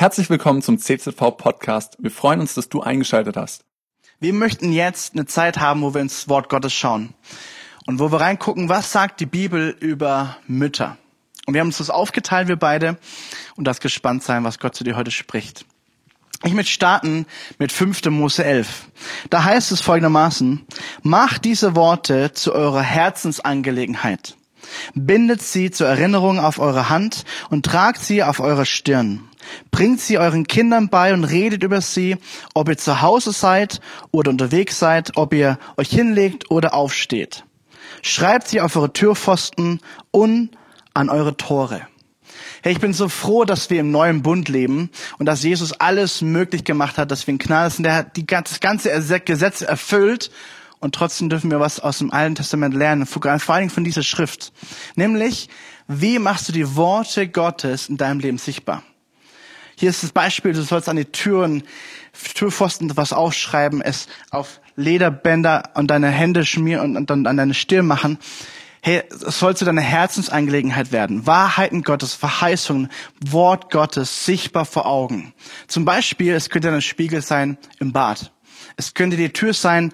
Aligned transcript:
Herzlich 0.00 0.30
willkommen 0.30 0.62
zum 0.62 0.78
CZV 0.78 1.36
Podcast. 1.36 1.96
Wir 1.98 2.12
freuen 2.12 2.38
uns, 2.38 2.54
dass 2.54 2.68
du 2.68 2.82
eingeschaltet 2.82 3.36
hast. 3.36 3.64
Wir 4.20 4.32
möchten 4.32 4.70
jetzt 4.70 5.14
eine 5.14 5.26
Zeit 5.26 5.58
haben, 5.58 5.82
wo 5.82 5.92
wir 5.92 6.00
ins 6.00 6.28
Wort 6.28 6.48
Gottes 6.48 6.72
schauen 6.72 7.14
und 7.84 7.98
wo 7.98 8.12
wir 8.12 8.20
reingucken, 8.20 8.68
was 8.68 8.92
sagt 8.92 9.18
die 9.18 9.26
Bibel 9.26 9.76
über 9.80 10.36
Mütter. 10.46 10.98
Und 11.46 11.54
wir 11.54 11.60
haben 11.60 11.66
uns 11.66 11.78
das 11.78 11.90
aufgeteilt, 11.90 12.46
wir 12.46 12.54
beide, 12.54 12.96
und 13.56 13.64
das 13.64 13.80
gespannt 13.80 14.22
sein, 14.22 14.44
was 14.44 14.60
Gott 14.60 14.76
zu 14.76 14.84
dir 14.84 14.94
heute 14.94 15.10
spricht. 15.10 15.66
Ich 16.44 16.52
möchte 16.54 16.70
starten 16.70 17.26
mit 17.58 17.72
5. 17.72 18.04
Mose 18.10 18.44
11. 18.44 18.90
Da 19.30 19.42
heißt 19.42 19.72
es 19.72 19.80
folgendermaßen, 19.80 20.64
macht 21.02 21.44
diese 21.44 21.74
Worte 21.74 22.32
zu 22.32 22.52
eurer 22.52 22.82
Herzensangelegenheit. 22.82 24.36
Bindet 24.94 25.42
sie 25.42 25.72
zur 25.72 25.88
Erinnerung 25.88 26.38
auf 26.38 26.60
eure 26.60 26.88
Hand 26.88 27.24
und 27.50 27.66
tragt 27.66 28.00
sie 28.04 28.22
auf 28.22 28.38
eure 28.38 28.64
Stirn. 28.64 29.27
Bringt 29.70 30.00
sie 30.00 30.18
euren 30.18 30.46
Kindern 30.46 30.88
bei 30.88 31.12
und 31.12 31.24
redet 31.24 31.62
über 31.62 31.80
sie, 31.80 32.16
ob 32.54 32.68
ihr 32.68 32.76
zu 32.76 33.02
Hause 33.02 33.32
seid 33.32 33.80
oder 34.10 34.30
unterwegs 34.30 34.78
seid, 34.78 35.16
ob 35.16 35.34
ihr 35.34 35.58
euch 35.76 35.88
hinlegt 35.88 36.50
oder 36.50 36.74
aufsteht. 36.74 37.44
Schreibt 38.02 38.48
sie 38.48 38.60
auf 38.60 38.76
eure 38.76 38.92
Türpfosten 38.92 39.80
und 40.10 40.50
an 40.94 41.10
eure 41.10 41.36
Tore. 41.36 41.86
Hey, 42.62 42.72
ich 42.72 42.80
bin 42.80 42.92
so 42.92 43.08
froh, 43.08 43.44
dass 43.44 43.70
wir 43.70 43.80
im 43.80 43.90
neuen 43.90 44.22
Bund 44.22 44.48
leben 44.48 44.90
und 45.18 45.26
dass 45.26 45.42
Jesus 45.42 45.72
alles 45.72 46.22
möglich 46.22 46.64
gemacht 46.64 46.98
hat, 46.98 47.10
dass 47.10 47.26
wir 47.26 47.34
ein 47.34 47.38
Gnade 47.38 47.70
sind. 47.70 47.84
Der 47.84 47.94
hat 47.94 48.16
die, 48.16 48.26
das 48.26 48.60
ganze 48.60 48.90
Gesetz 49.20 49.60
erfüllt 49.62 50.30
und 50.80 50.94
trotzdem 50.94 51.28
dürfen 51.28 51.50
wir 51.50 51.60
was 51.60 51.80
aus 51.80 51.98
dem 51.98 52.12
Alten 52.12 52.36
Testament 52.36 52.74
lernen, 52.74 53.06
vor 53.06 53.24
allem 53.26 53.70
von 53.70 53.84
dieser 53.84 54.02
Schrift. 54.02 54.52
Nämlich, 54.94 55.48
wie 55.86 56.18
machst 56.18 56.48
du 56.48 56.52
die 56.52 56.76
Worte 56.76 57.28
Gottes 57.28 57.88
in 57.88 57.96
deinem 57.96 58.20
Leben 58.20 58.38
sichtbar? 58.38 58.82
Hier 59.80 59.90
ist 59.90 60.02
das 60.02 60.10
Beispiel, 60.10 60.54
du 60.54 60.62
sollst 60.62 60.88
an 60.88 60.96
die 60.96 61.04
Türen, 61.04 61.62
Türpfosten 62.34 62.96
was 62.96 63.12
aufschreiben, 63.12 63.80
es 63.80 64.08
auf 64.32 64.60
Lederbänder 64.74 65.70
und 65.74 65.88
deine 65.92 66.08
Hände 66.08 66.44
schmieren 66.44 66.96
und 66.96 67.10
dann 67.10 67.28
an 67.28 67.36
deine 67.36 67.54
Stirn 67.54 67.86
machen. 67.86 68.18
Hey, 68.82 69.04
es 69.08 69.38
soll 69.38 69.56
zu 69.56 69.64
deiner 69.64 69.80
Herzensangelegenheit 69.80 70.90
werden. 70.90 71.28
Wahrheiten 71.28 71.82
Gottes, 71.82 72.14
Verheißungen, 72.14 72.88
Wort 73.24 73.70
Gottes 73.70 74.24
sichtbar 74.24 74.64
vor 74.64 74.84
Augen. 74.86 75.32
Zum 75.68 75.84
Beispiel, 75.84 76.32
es 76.32 76.50
könnte 76.50 76.72
ein 76.72 76.82
Spiegel 76.82 77.22
sein 77.22 77.56
im 77.78 77.92
Bad. 77.92 78.32
Es 78.76 78.94
könnte 78.94 79.16
die 79.16 79.32
Tür 79.32 79.54
sein, 79.54 79.92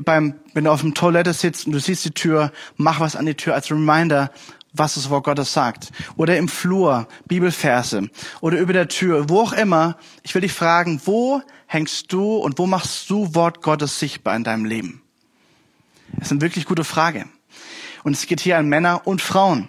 beim, 0.00 0.34
wenn 0.52 0.64
du 0.64 0.70
auf 0.70 0.82
dem 0.82 0.92
Toilette 0.92 1.32
sitzt 1.32 1.64
und 1.64 1.72
du 1.72 1.80
siehst 1.80 2.04
die 2.04 2.10
Tür, 2.10 2.52
mach 2.76 3.00
was 3.00 3.16
an 3.16 3.24
die 3.24 3.36
Tür 3.36 3.54
als 3.54 3.70
Reminder, 3.70 4.30
was 4.74 4.94
das 4.94 5.08
Wort 5.08 5.24
Gottes 5.24 5.52
sagt. 5.52 5.90
Oder 6.16 6.36
im 6.36 6.48
Flur, 6.48 7.08
Bibelverse. 7.26 8.10
Oder 8.40 8.58
über 8.58 8.72
der 8.72 8.88
Tür, 8.88 9.28
wo 9.28 9.40
auch 9.40 9.52
immer. 9.52 9.96
Ich 10.22 10.34
will 10.34 10.42
dich 10.42 10.52
fragen, 10.52 11.00
wo 11.04 11.40
hängst 11.66 12.12
du 12.12 12.36
und 12.36 12.58
wo 12.58 12.66
machst 12.66 13.08
du 13.08 13.34
Wort 13.34 13.62
Gottes 13.62 13.98
sichtbar 13.98 14.36
in 14.36 14.44
deinem 14.44 14.64
Leben? 14.64 15.02
Das 16.12 16.26
ist 16.26 16.32
eine 16.32 16.42
wirklich 16.42 16.66
gute 16.66 16.84
Frage. 16.84 17.26
Und 18.02 18.12
es 18.12 18.26
geht 18.26 18.40
hier 18.40 18.58
an 18.58 18.68
Männer 18.68 19.06
und 19.06 19.22
Frauen. 19.22 19.68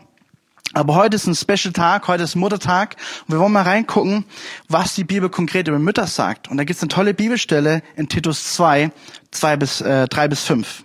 Aber 0.73 0.95
heute 0.95 1.15
ist 1.15 1.27
ein 1.27 1.35
Special 1.35 1.71
Tag, 1.71 2.07
heute 2.07 2.23
ist 2.23 2.35
Muttertag 2.35 2.97
und 3.27 3.35
wir 3.35 3.39
wollen 3.39 3.53
mal 3.53 3.63
reingucken, 3.63 4.25
was 4.67 4.93
die 4.95 5.05
Bibel 5.05 5.29
konkret 5.29 5.67
über 5.67 5.79
Mütter 5.79 6.07
sagt. 6.07 6.49
Und 6.49 6.57
da 6.57 6.63
gibt 6.63 6.77
es 6.77 6.83
eine 6.83 6.89
tolle 6.89 7.13
Bibelstelle 7.13 7.81
in 7.95 8.09
Titus 8.09 8.53
2, 8.55 8.91
2 9.31 9.57
bis, 9.57 9.81
äh, 9.81 10.07
3 10.07 10.27
bis 10.27 10.41
5. 10.43 10.83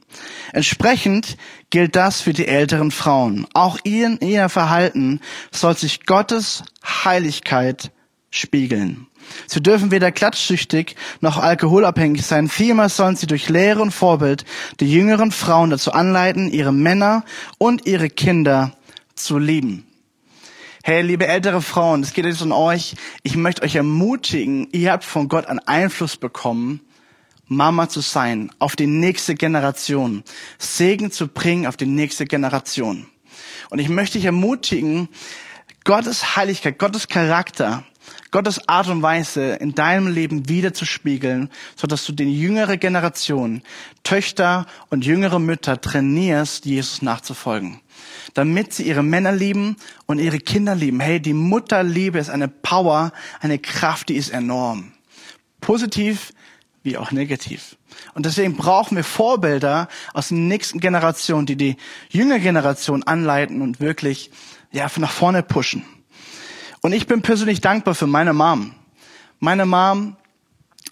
Entsprechend 0.53 1.37
gilt 1.70 1.97
das 1.97 2.20
für 2.20 2.33
die 2.33 2.47
älteren 2.47 2.91
Frauen. 2.91 3.47
Auch 3.53 3.78
ihr, 3.83 4.17
ihr 4.22 4.48
Verhalten 4.48 5.20
soll 5.50 5.77
sich 5.77 6.06
Gottes 6.06 6.62
Heiligkeit 6.84 7.91
spiegeln. 8.31 9.09
Sie 9.47 9.62
dürfen 9.62 9.91
weder 9.91 10.12
klatschsüchtig 10.12 10.97
noch 11.20 11.39
alkoholabhängig 11.39 12.25
sein. 12.25 12.48
Vielmehr 12.48 12.89
sollen 12.89 13.17
sie 13.17 13.27
durch 13.27 13.48
Lehre 13.48 13.83
und 13.83 13.92
Vorbild 13.92 14.44
die 14.81 14.91
jüngeren 14.91 15.31
Frauen 15.31 15.70
dazu 15.70 15.92
anleiten, 15.92 16.50
ihre 16.50 16.72
Männer 16.72 17.25
und 17.59 17.87
ihre 17.87 18.09
Kinder 18.09 18.72
zu 19.25 19.38
lieben. 19.38 19.86
Hey, 20.82 21.03
liebe 21.03 21.26
ältere 21.26 21.60
Frauen, 21.60 22.03
es 22.03 22.14
geht 22.14 22.25
jetzt 22.25 22.41
um 22.41 22.53
euch. 22.53 22.94
Ich 23.22 23.36
möchte 23.36 23.62
euch 23.62 23.75
ermutigen, 23.75 24.69
ihr 24.72 24.92
habt 24.92 25.04
von 25.04 25.28
Gott 25.28 25.47
einen 25.47 25.58
Einfluss 25.58 26.16
bekommen, 26.16 26.81
Mama 27.47 27.88
zu 27.88 28.00
sein, 28.00 28.50
auf 28.59 28.76
die 28.76 28.86
nächste 28.86 29.34
Generation, 29.34 30.22
Segen 30.59 31.10
zu 31.10 31.28
bringen 31.28 31.66
auf 31.66 31.76
die 31.76 31.86
nächste 31.86 32.25
Generation. 32.25 33.06
Und 33.69 33.78
ich 33.78 33.88
möchte 33.88 34.19
dich 34.19 34.25
ermutigen, 34.25 35.09
Gottes 35.84 36.36
Heiligkeit, 36.36 36.78
Gottes 36.78 37.09
Charakter, 37.09 37.84
Gottes 38.31 38.69
Art 38.69 38.88
und 38.88 39.03
Weise 39.03 39.54
in 39.54 39.75
deinem 39.75 40.09
Leben 40.09 40.48
wiederzuspiegeln, 40.48 41.50
so 41.76 41.87
dass 41.87 42.04
du 42.04 42.12
die 42.12 42.41
jüngere 42.41 42.76
Generation, 42.76 43.62
Töchter 44.04 44.66
und 44.88 45.04
jüngere 45.04 45.38
Mütter 45.38 45.81
trainierst, 45.81 46.65
Jesus 46.65 47.03
nachzufolgen 47.03 47.81
damit 48.34 48.72
sie 48.72 48.84
ihre 48.84 49.03
Männer 49.03 49.32
lieben 49.32 49.76
und 50.06 50.19
ihre 50.19 50.38
Kinder 50.38 50.75
lieben. 50.75 51.00
Hey, 51.00 51.21
die 51.21 51.32
Mutterliebe 51.32 52.19
ist 52.19 52.31
eine 52.31 52.48
Power, 52.48 53.12
eine 53.41 53.59
Kraft, 53.59 54.09
die 54.09 54.16
ist 54.16 54.31
enorm. 54.31 54.92
Positiv 55.60 56.32
wie 56.82 56.97
auch 56.97 57.10
negativ. 57.10 57.77
Und 58.15 58.25
deswegen 58.25 58.56
brauchen 58.56 58.97
wir 58.97 59.04
Vorbilder 59.04 59.88
aus 60.15 60.28
der 60.28 60.38
nächsten 60.38 60.81
Generation, 60.81 61.44
die 61.44 61.56
die 61.56 61.77
jüngere 62.09 62.38
Generation 62.38 63.03
anleiten 63.03 63.60
und 63.60 63.81
wirklich 63.81 64.31
ja, 64.72 64.91
nach 64.97 65.10
vorne 65.10 65.42
pushen. 65.42 65.84
Und 66.82 66.92
ich 66.92 67.06
bin 67.06 67.22
persönlich 67.22 67.60
dankbar 67.60 67.94
für 67.94 68.06
meine 68.06 68.32
Mom. 68.32 68.74
Meine 69.38 69.66
Mom, 69.66 70.16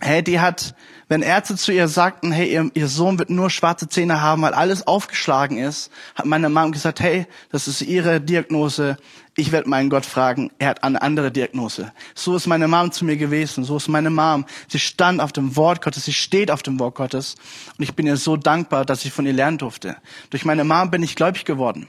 hey, 0.00 0.22
die 0.22 0.40
hat 0.40 0.74
wenn 1.08 1.22
Ärzte 1.22 1.56
zu 1.56 1.72
ihr 1.72 1.88
sagten, 1.88 2.32
hey, 2.32 2.52
ihr, 2.52 2.70
ihr, 2.74 2.86
Sohn 2.86 3.18
wird 3.18 3.30
nur 3.30 3.48
schwarze 3.48 3.88
Zähne 3.88 4.20
haben, 4.20 4.42
weil 4.42 4.52
alles 4.52 4.86
aufgeschlagen 4.86 5.56
ist, 5.56 5.90
hat 6.14 6.26
meine 6.26 6.50
Mom 6.50 6.70
gesagt, 6.70 7.00
hey, 7.00 7.26
das 7.50 7.66
ist 7.66 7.80
ihre 7.80 8.20
Diagnose. 8.20 8.98
Ich 9.34 9.50
werde 9.50 9.70
meinen 9.70 9.88
Gott 9.88 10.04
fragen, 10.04 10.50
er 10.58 10.68
hat 10.68 10.84
eine 10.84 11.00
andere 11.00 11.30
Diagnose. 11.32 11.92
So 12.14 12.36
ist 12.36 12.46
meine 12.46 12.68
Mom 12.68 12.92
zu 12.92 13.06
mir 13.06 13.16
gewesen. 13.16 13.64
So 13.64 13.78
ist 13.78 13.88
meine 13.88 14.10
Mom. 14.10 14.44
Sie 14.68 14.78
stand 14.78 15.22
auf 15.22 15.32
dem 15.32 15.56
Wort 15.56 15.80
Gottes. 15.80 16.04
Sie 16.04 16.12
steht 16.12 16.50
auf 16.50 16.62
dem 16.62 16.78
Wort 16.78 16.96
Gottes. 16.96 17.36
Und 17.78 17.84
ich 17.84 17.94
bin 17.94 18.06
ihr 18.06 18.18
so 18.18 18.36
dankbar, 18.36 18.84
dass 18.84 19.06
ich 19.06 19.12
von 19.12 19.24
ihr 19.24 19.32
lernen 19.32 19.56
durfte. 19.56 19.96
Durch 20.28 20.44
meine 20.44 20.64
Mom 20.64 20.90
bin 20.90 21.02
ich 21.02 21.16
gläubig 21.16 21.46
geworden. 21.46 21.88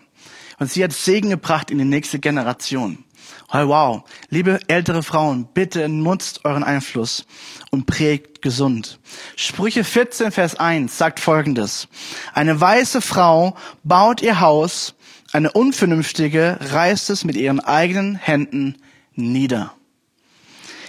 Und 0.59 0.69
sie 0.69 0.83
hat 0.83 0.93
Segen 0.93 1.29
gebracht 1.29 1.71
in 1.71 1.77
die 1.77 1.85
nächste 1.85 2.19
Generation. 2.19 3.03
Oh, 3.51 3.67
wow. 3.67 4.03
Liebe 4.29 4.59
ältere 4.67 5.01
Frauen, 5.01 5.47
bitte 5.53 5.89
nutzt 5.89 6.45
euren 6.45 6.63
Einfluss 6.63 7.25
und 7.71 7.87
prägt 7.87 8.41
gesund. 8.41 8.99
Sprüche 9.35 9.83
14, 9.83 10.31
Vers 10.31 10.55
1 10.55 10.95
sagt 10.95 11.19
folgendes. 11.19 11.87
Eine 12.33 12.59
weiße 12.59 13.01
Frau 13.01 13.55
baut 13.83 14.21
ihr 14.21 14.39
Haus, 14.39 14.95
eine 15.31 15.51
unvernünftige 15.51 16.57
reißt 16.59 17.09
es 17.09 17.23
mit 17.23 17.35
ihren 17.35 17.59
eigenen 17.59 18.15
Händen 18.15 18.77
nieder. 19.15 19.73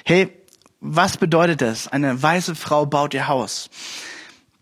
Hey, 0.05 0.31
was 0.81 1.19
bedeutet 1.19 1.61
das? 1.61 1.89
Eine 1.89 2.23
weiße 2.23 2.55
Frau 2.55 2.87
baut 2.87 3.15
ihr 3.15 3.29
Haus. 3.29 3.71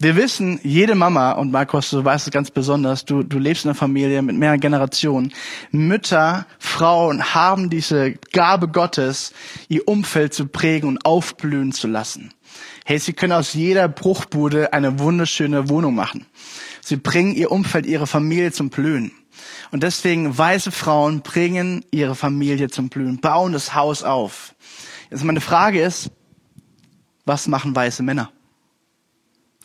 Wir 0.01 0.15
wissen, 0.15 0.61
jede 0.63 0.95
Mama, 0.95 1.33
und 1.33 1.51
Markus, 1.51 1.91
du 1.91 2.05
weißt 2.05 2.29
es 2.29 2.33
ganz 2.33 2.53
besonders, 2.53 3.05
du, 3.05 3.25
du 3.25 3.41
lebst 3.41 3.65
in 3.65 3.71
einer 3.71 3.75
Familie 3.75 4.23
mit 4.23 4.37
mehreren 4.37 4.61
Generationen, 4.61 5.33
Mütter, 5.73 6.47
Frauen 6.61 7.35
haben 7.35 7.69
diese 7.69 8.13
Gabe 8.33 8.69
Gottes, 8.69 9.33
ihr 9.69 9.89
Umfeld 9.89 10.35
zu 10.35 10.47
prägen 10.47 10.89
und 10.89 11.05
aufblühen 11.05 11.73
zu 11.73 11.89
lassen. 11.89 12.33
Hey, 12.85 13.01
sie 13.01 13.13
können 13.13 13.33
aus 13.33 13.55
jeder 13.55 13.89
Bruchbude 13.89 14.73
eine 14.73 15.01
wunderschöne 15.01 15.69
Wohnung 15.69 15.97
machen. 15.97 16.27
Sie 16.81 16.97
bringen 16.97 17.35
ihr 17.35 17.51
Umfeld, 17.51 17.85
ihre 17.85 18.07
Familie 18.07 18.53
zum 18.53 18.71
Blühen. 18.71 19.11
Und 19.73 19.83
deswegen, 19.83 20.39
weiße 20.39 20.71
Frauen 20.71 21.23
bringen 21.23 21.85
ihre 21.91 22.15
Familie 22.15 22.71
zum 22.71 22.89
Blühen, 22.89 23.19
bauen 23.19 23.53
das 23.53 23.75
Haus 23.75 24.05
auf. 24.05 24.55
Jetzt 25.11 25.25
meine 25.25 25.41
Frage 25.41 25.83
ist, 25.83 26.13
was 27.25 27.49
machen 27.49 27.75
weiße 27.75 28.05
Männer? 28.05 28.31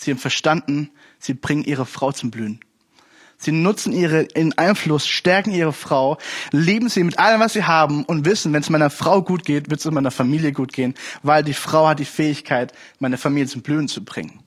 Sie 0.03 0.11
haben 0.11 0.19
verstanden, 0.19 0.89
sie 1.19 1.33
bringen 1.33 1.63
ihre 1.63 1.85
Frau 1.85 2.11
zum 2.11 2.31
Blühen. 2.31 2.59
Sie 3.37 3.51
nutzen 3.51 3.91
ihren 3.91 4.57
Einfluss, 4.57 5.05
stärken 5.05 5.51
ihre 5.51 5.73
Frau, 5.73 6.17
lieben 6.51 6.87
sie 6.87 7.03
mit 7.03 7.19
allem, 7.19 7.41
was 7.41 7.53
sie 7.53 7.65
haben 7.65 8.05
und 8.05 8.25
wissen, 8.25 8.53
wenn 8.53 8.61
es 8.61 8.69
meiner 8.69 8.89
Frau 8.89 9.21
gut 9.21 9.43
geht, 9.43 9.69
wird 9.69 9.83
es 9.83 9.91
meiner 9.91 10.11
Familie 10.11 10.53
gut 10.53 10.71
gehen, 10.71 10.93
weil 11.23 11.43
die 11.43 11.53
Frau 11.53 11.87
hat 11.87 11.99
die 11.99 12.05
Fähigkeit, 12.05 12.71
meine 12.99 13.17
Familie 13.17 13.47
zum 13.47 13.61
Blühen 13.61 13.89
zu 13.89 14.03
bringen. 14.05 14.39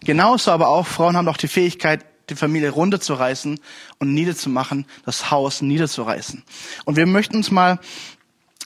Genauso 0.00 0.50
aber 0.50 0.68
auch, 0.68 0.86
Frauen 0.86 1.16
haben 1.16 1.28
auch 1.28 1.36
die 1.36 1.48
Fähigkeit, 1.48 2.04
die 2.28 2.34
Familie 2.34 2.70
runterzureißen 2.70 3.60
und 3.98 4.14
niederzumachen, 4.14 4.86
das 5.04 5.30
Haus 5.30 5.62
niederzureißen. 5.62 6.42
Und 6.84 6.96
wir 6.96 7.06
möchten 7.06 7.36
uns 7.36 7.50
mal 7.50 7.78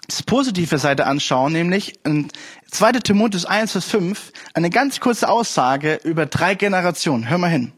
das 0.06 0.22
positive 0.22 0.78
Seite 0.78 1.06
anschauen, 1.06 1.52
nämlich 1.52 1.98
2. 2.74 2.90
Timotheus 3.04 3.46
1, 3.46 3.70
Vers 3.70 3.84
5, 3.84 4.32
eine 4.52 4.68
ganz 4.68 4.98
kurze 4.98 5.28
Aussage 5.28 6.00
über 6.02 6.26
drei 6.26 6.56
Generationen. 6.56 7.30
Hör 7.30 7.38
mal 7.38 7.48
hin. 7.48 7.70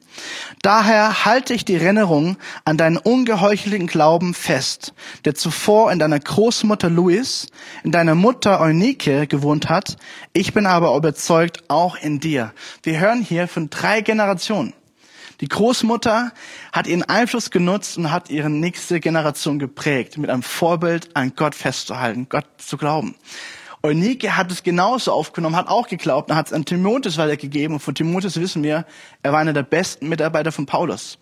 Daher 0.62 1.26
halte 1.26 1.52
ich 1.52 1.66
die 1.66 1.74
Erinnerung 1.74 2.38
an 2.64 2.78
deinen 2.78 2.96
ungeheuchelten 2.96 3.88
Glauben 3.88 4.32
fest, 4.32 4.94
der 5.26 5.34
zuvor 5.34 5.92
in 5.92 5.98
deiner 5.98 6.18
Großmutter 6.18 6.88
Louis, 6.88 7.48
in 7.84 7.92
deiner 7.92 8.14
Mutter 8.14 8.58
Eunike 8.58 9.26
gewohnt 9.26 9.68
hat. 9.68 9.98
Ich 10.32 10.54
bin 10.54 10.64
aber 10.64 10.96
überzeugt, 10.96 11.64
auch 11.68 11.96
in 11.96 12.18
dir. 12.18 12.54
Wir 12.82 12.98
hören 12.98 13.20
hier 13.20 13.48
von 13.48 13.68
drei 13.68 14.00
Generationen. 14.00 14.72
Die 15.42 15.48
Großmutter 15.48 16.32
hat 16.72 16.86
ihren 16.86 17.02
Einfluss 17.02 17.50
genutzt 17.50 17.98
und 17.98 18.10
hat 18.10 18.30
ihre 18.30 18.48
nächste 18.48 19.00
Generation 19.00 19.58
geprägt, 19.58 20.16
mit 20.16 20.30
einem 20.30 20.42
Vorbild 20.42 21.14
an 21.14 21.34
Gott 21.36 21.54
festzuhalten, 21.54 22.28
Gott 22.30 22.46
zu 22.56 22.78
glauben. 22.78 23.14
Eunike 23.86 24.36
hat 24.36 24.50
es 24.50 24.62
genauso 24.62 25.12
aufgenommen, 25.12 25.56
hat 25.56 25.68
auch 25.68 25.88
geglaubt 25.88 26.30
und 26.30 26.36
hat 26.36 26.46
es 26.46 26.52
an 26.52 26.64
Timotheus 26.64 27.18
weitergegeben. 27.18 27.74
Und 27.74 27.80
von 27.80 27.94
Timotheus 27.94 28.40
wissen 28.40 28.62
wir, 28.62 28.84
er 29.22 29.32
war 29.32 29.40
einer 29.40 29.52
der 29.52 29.62
besten 29.62 30.08
Mitarbeiter 30.08 30.52
von 30.52 30.66
Paulus. 30.66 31.18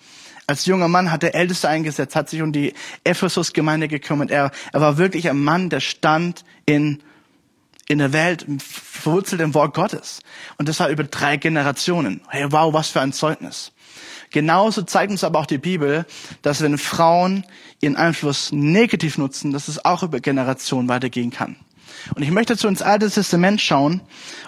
Als 0.46 0.66
junger 0.66 0.88
Mann 0.88 1.10
hat 1.10 1.22
er 1.24 1.34
Älteste 1.34 1.68
eingesetzt, 1.68 2.16
hat 2.16 2.28
sich 2.28 2.42
um 2.42 2.52
die 2.52 2.74
Ephesus-Gemeinde 3.04 3.88
gekümmert. 3.88 4.30
Er, 4.30 4.50
er 4.72 4.80
war 4.80 4.98
wirklich 4.98 5.28
ein 5.30 5.42
Mann, 5.42 5.70
der 5.70 5.80
stand 5.80 6.44
in, 6.66 7.02
in 7.88 7.98
der 7.98 8.12
Welt, 8.12 8.44
verwurzelt 8.58 9.40
im 9.40 9.54
Wort 9.54 9.74
Gottes. 9.74 10.20
Und 10.58 10.68
das 10.68 10.80
war 10.80 10.88
über 10.88 11.04
drei 11.04 11.36
Generationen. 11.38 12.20
Hey, 12.28 12.50
wow, 12.50 12.74
was 12.74 12.88
für 12.88 13.00
ein 13.00 13.12
Zeugnis. 13.12 13.72
Genauso 14.30 14.82
zeigt 14.82 15.12
uns 15.12 15.24
aber 15.24 15.38
auch 15.38 15.46
die 15.46 15.58
Bibel, 15.58 16.04
dass 16.42 16.60
wenn 16.60 16.76
Frauen 16.76 17.44
ihren 17.80 17.96
Einfluss 17.96 18.52
negativ 18.52 19.16
nutzen, 19.16 19.52
dass 19.52 19.68
es 19.68 19.84
auch 19.84 20.02
über 20.02 20.20
Generationen 20.20 20.88
weitergehen 20.88 21.30
kann. 21.30 21.56
Und 22.14 22.22
ich 22.22 22.30
möchte 22.30 22.56
zu 22.56 22.68
ins 22.68 22.82
Alte 22.82 23.10
Testament 23.10 23.60
schauen 23.60 24.02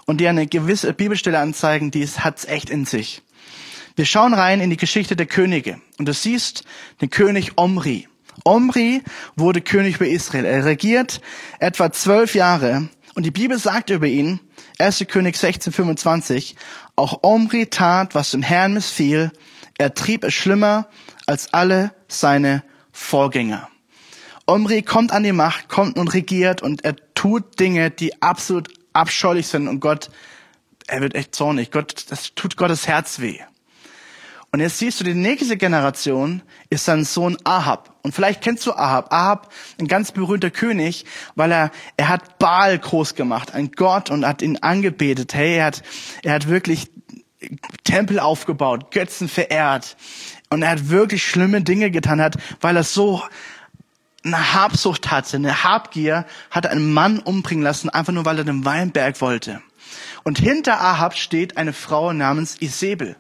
und 0.05 0.21
dir 0.21 0.31
eine 0.31 0.47
gewisse 0.47 0.93
Bibelstelle 0.93 1.38
anzeigen, 1.38 1.91
die 1.91 2.03
es 2.03 2.25
hat 2.25 2.44
echt 2.47 2.71
in 2.71 2.85
sich. 2.85 3.23
Wir 3.94 4.05
schauen 4.05 4.35
rein 4.35 4.61
in 4.61 4.71
die 4.71 4.77
Geschichte 4.77 5.17
der 5.17 5.27
Könige 5.27 5.81
und 5.99 6.06
du 6.06 6.12
siehst 6.12 6.65
den 7.00 7.11
König 7.11 7.53
Omri. 7.56 8.09
Omri 8.44 9.03
wurde 9.37 9.62
König 9.62 9.97
über 9.97 10.06
Israel. 10.06 10.44
Er 10.44 10.65
regiert 10.65 11.21
etwa 11.59 11.91
zwölf 11.91 12.35
Jahre 12.35 12.88
und 13.15 13.25
die 13.25 13.31
Bibel 13.31 13.59
sagt 13.59 13.89
über 13.91 14.06
ihn, 14.06 14.41
1. 14.79 14.99
König 15.09 15.37
1625, 15.37 16.56
auch 16.97 17.21
Omri 17.23 17.67
tat, 17.67 18.15
was 18.15 18.32
dem 18.32 18.43
Herrn 18.43 18.75
missfiel 18.75 19.32
er 19.79 19.94
trieb 19.94 20.25
es 20.25 20.35
schlimmer 20.35 20.89
als 21.27 21.53
alle 21.53 21.93
seine 22.09 22.62
Vorgänger. 22.93 23.69
Omri 24.47 24.82
kommt 24.82 25.12
an 25.12 25.23
die 25.23 25.32
Macht, 25.32 25.69
kommt 25.69 25.99
und 25.99 26.15
regiert 26.15 26.62
und 26.62 26.85
er 26.85 26.97
tut 27.17 27.59
Dinge, 27.59 27.91
die 27.91 28.23
absolut 28.23 28.69
abscheulich 28.93 29.49
sind 29.49 29.67
und 29.67 29.81
Gott, 29.81 30.11
er 30.87 31.01
wird 31.01 31.17
echt 31.17 31.35
zornig. 31.35 31.73
Gott, 31.73 32.07
das 32.11 32.35
tut 32.37 32.57
Gottes 32.57 32.87
Herz 32.87 33.19
weh. 33.19 33.41
Und 34.53 34.61
jetzt 34.61 34.79
siehst 34.79 35.01
du, 35.01 35.05
die 35.05 35.15
nächste 35.15 35.57
Generation 35.57 36.41
ist 36.71 36.85
sein 36.85 37.05
Sohn 37.05 37.37
Ahab. 37.45 37.95
Und 38.03 38.15
vielleicht 38.15 38.41
kennst 38.41 38.65
du 38.67 38.73
Ahab. 38.73 39.13
Ahab, 39.13 39.53
ein 39.79 39.89
ganz 39.89 40.13
berühmter 40.13 40.51
König, 40.51 41.05
weil 41.35 41.51
er, 41.51 41.71
er 41.97 42.09
hat 42.09 42.39
Baal 42.39 42.79
groß 42.79 43.17
gemacht, 43.17 43.53
ein 43.53 43.73
Gott, 43.73 44.09
und 44.09 44.25
hat 44.25 44.43
ihn 44.43 44.59
angebetet. 44.59 45.35
Hey, 45.35 45.57
er 45.57 45.67
hat, 45.67 45.83
er 46.23 46.35
hat 46.35 46.49
wirklich 46.49 46.91
Tempel 47.85 48.19
aufgebaut, 48.19 48.93
Götzen 48.93 49.29
verehrt. 49.29 49.97
Und 50.49 50.63
er 50.63 50.71
hat 50.71 50.89
wirklich 50.89 51.27
schlimme 51.27 51.61
Dinge 51.63 51.91
getan 51.91 52.21
hat, 52.21 52.37
weil 52.61 52.77
er 52.77 52.85
so 52.85 53.23
eine 54.26 54.55
Habsucht 54.55 55.11
hatte, 55.11 55.37
eine 55.37 55.64
Habgier, 55.64 56.26
hat 56.50 56.67
einen 56.67 56.93
Mann 56.93 57.19
umbringen 57.19 57.64
lassen, 57.64 57.88
einfach 57.88 58.12
nur 58.12 58.25
weil 58.25 58.38
er 58.38 58.44
den 58.44 58.64
Weinberg 58.64 59.20
wollte. 59.20 59.62
Und 60.25 60.38
hinter 60.38 60.81
Ahab 60.81 61.17
steht 61.17 61.56
eine 61.56 61.73
Frau 61.73 62.12
namens 62.12 62.56
Isabel. 62.61 63.17